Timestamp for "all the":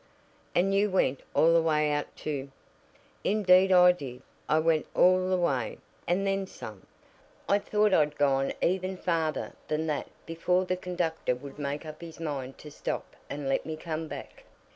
1.35-1.61, 4.95-5.37